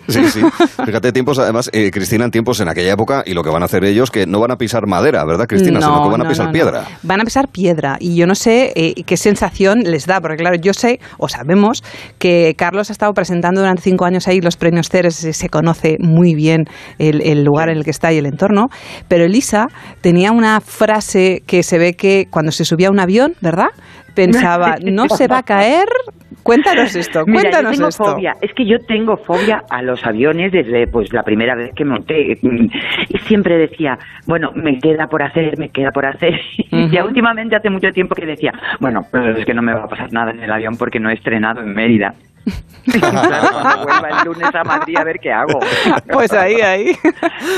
Sí, 0.07 0.23
sí. 0.29 0.41
Fíjate, 0.85 1.11
tiempos, 1.11 1.39
además, 1.39 1.69
eh, 1.73 1.91
Cristina, 1.91 2.25
en 2.25 2.31
tiempos 2.31 2.59
en 2.59 2.69
aquella 2.69 2.93
época, 2.93 3.23
y 3.25 3.33
lo 3.33 3.43
que 3.43 3.49
van 3.49 3.61
a 3.61 3.65
hacer 3.65 3.83
ellos, 3.83 4.11
que 4.11 4.25
no 4.25 4.39
van 4.39 4.51
a 4.51 4.57
pisar 4.57 4.87
madera, 4.87 5.23
¿verdad, 5.25 5.45
Cristina? 5.47 5.79
Sino 5.81 6.03
que 6.03 6.09
van 6.09 6.25
a 6.25 6.27
pisar 6.27 6.51
piedra. 6.51 6.85
Van 7.03 7.21
a 7.21 7.23
pisar 7.23 7.47
piedra. 7.47 7.97
Y 7.99 8.15
yo 8.15 8.27
no 8.27 8.35
sé 8.35 8.73
eh, 8.75 8.93
qué 9.05 9.17
sensación 9.17 9.79
les 9.83 10.05
da, 10.05 10.19
porque 10.19 10.37
claro, 10.37 10.57
yo 10.57 10.73
sé, 10.73 10.99
o 11.17 11.29
sabemos, 11.29 11.83
que 12.17 12.55
Carlos 12.57 12.89
ha 12.89 12.93
estado 12.93 13.13
presentando 13.13 13.61
durante 13.61 13.81
cinco 13.81 14.05
años 14.05 14.27
ahí 14.27 14.41
los 14.41 14.57
premios 14.57 14.89
Ceres, 14.89 15.15
se 15.15 15.49
conoce 15.49 15.97
muy 15.99 16.35
bien 16.35 16.65
el, 16.97 17.21
el 17.21 17.43
lugar 17.43 17.69
en 17.69 17.77
el 17.77 17.83
que 17.83 17.91
está 17.91 18.11
y 18.11 18.17
el 18.17 18.25
entorno, 18.25 18.67
pero 19.07 19.25
Elisa 19.25 19.67
tenía 20.01 20.31
una 20.31 20.61
frase 20.61 21.43
que 21.45 21.63
se 21.63 21.77
ve 21.77 21.93
que 21.93 22.27
cuando 22.29 22.51
se 22.51 22.65
subía 22.65 22.89
a 22.89 22.91
un 22.91 22.99
avión, 22.99 23.33
¿verdad? 23.41 23.69
Pensaba, 24.13 24.75
no 24.83 25.09
se 25.09 25.27
va 25.27 25.39
a 25.39 25.43
caer 25.43 25.87
Cuéntanos 26.43 26.95
esto, 26.95 27.23
cuéntanos 27.23 27.43
Mira, 27.43 27.61
yo 27.61 27.71
tengo 27.71 27.87
esto. 27.89 28.03
Fobia. 28.05 28.35
Es 28.41 28.53
que 28.53 28.65
yo 28.65 28.79
tengo 28.79 29.17
fobia 29.17 29.63
a 29.69 29.81
los 29.81 30.05
aviones 30.05 30.51
desde 30.51 30.87
pues 30.87 31.11
la 31.13 31.23
primera 31.23 31.55
vez 31.55 31.73
que 31.73 31.85
monté. 31.85 32.37
Y 33.09 33.17
siempre 33.19 33.57
decía, 33.57 33.97
bueno, 34.27 34.51
me 34.53 34.77
queda 34.79 35.07
por 35.07 35.23
hacer, 35.23 35.57
me 35.57 35.69
queda 35.69 35.91
por 35.91 36.05
hacer. 36.05 36.39
Y 36.73 36.89
ya 36.89 37.05
últimamente 37.05 37.55
hace 37.55 37.69
mucho 37.69 37.91
tiempo 37.91 38.15
que 38.15 38.25
decía, 38.25 38.51
bueno, 38.79 39.01
pues 39.11 39.37
es 39.37 39.45
que 39.45 39.53
no 39.53 39.61
me 39.61 39.73
va 39.73 39.83
a 39.83 39.87
pasar 39.87 40.11
nada 40.11 40.31
en 40.31 40.41
el 40.41 40.51
avión 40.51 40.75
porque 40.75 40.99
no 40.99 41.09
he 41.09 41.13
estrenado 41.13 41.61
en 41.61 41.71
Mérida. 41.71 42.15
Claro, 42.85 43.83
vuelva 43.83 44.09
el 44.09 44.25
lunes 44.25 44.49
a 44.53 44.63
Madrid 44.63 44.97
a 44.97 45.03
ver 45.03 45.19
qué 45.21 45.31
hago. 45.31 45.59
Pues 46.11 46.31
ahí, 46.33 46.55
ahí. 46.55 46.95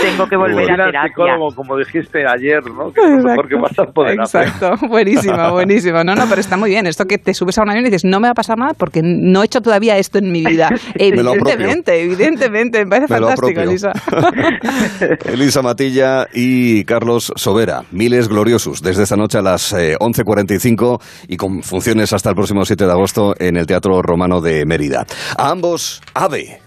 Tengo 0.02 0.28
que 0.28 0.36
volver 0.38 0.72
a 0.72 0.86
terapia. 0.86 1.04
Psicólogo, 1.08 1.56
como 1.56 1.78
dijiste 1.78 2.26
ayer, 2.28 2.64
¿no? 2.66 2.92
Que 2.92 3.02
es 3.02 3.24
lo 3.24 3.44
que 3.44 3.56
vas 3.56 3.80
a 3.80 3.86
poder 3.86 4.20
Exacto, 4.20 4.74
hacer. 4.74 4.90
buenísimo, 4.90 5.52
buenísimo. 5.52 6.04
No, 6.04 6.16
no, 6.16 6.26
pero 6.28 6.42
está 6.42 6.58
muy 6.58 6.70
bien. 6.70 6.88
Esto 6.88 7.06
que 7.06 7.18
te 7.18 7.34
subes 7.34 7.58
a 7.58 7.64
un 7.64 7.70
avión 7.70 7.86
y 7.86 7.90
dices, 7.90 8.06
no 8.06 8.20
me 8.20 8.28
va 8.28 8.32
a 8.32 8.36
pasar 8.36 8.58
nada 8.58 8.74
porque 8.74 9.02
no 9.04 9.42
he 9.42 9.46
hecho 9.46 9.62
todavía 9.62 9.98
esto 9.98 10.20
en 10.20 10.32
mi 10.32 10.44
vida. 10.46 10.70
Evidentemente, 10.96 12.04
evidentemente. 12.04 12.86
Me 12.86 12.90
parece 12.90 13.14
me 13.14 13.20
fantástico, 13.20 13.62
Elisa. 13.62 13.92
Elisa 15.26 15.62
Matilla 15.62 16.28
y 16.34 16.84
Carlos 16.86 17.34
Sobera, 17.36 17.84
Miles 17.92 18.28
Gloriosos, 18.28 18.82
desde 18.82 19.04
esta 19.04 19.16
noche 19.16 19.38
a 19.38 19.42
las 19.42 19.74
11.45 19.74 21.02
y 21.28 21.38
con 21.38 21.64
funciones 21.64 22.14
hasta 22.14 22.30
el 22.30 22.36
próximo 22.36 22.66
7 22.66 22.86
de 22.86 22.92
agosto 22.92 23.34
en 23.40 23.58
el 23.58 23.66
Teatro 23.66 24.02
Romano 24.02 24.42
de 24.42 24.66
Mérida. 24.76 25.08
A 25.38 25.52
ambos, 25.52 26.02
ave. 26.14 26.60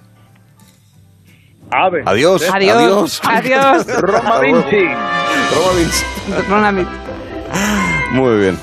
Ave. 1.70 2.02
Adiós. 2.06 2.42
Adiós. 2.50 3.20
Adiós. 3.22 3.86
Roma 4.00 4.40
Vinci. 4.40 4.84
Roma 5.54 5.72
Vinci. 5.76 6.04
Roma 6.48 6.72
Vinci. 6.72 6.90
Muy 8.12 8.38
bien. 8.40 8.56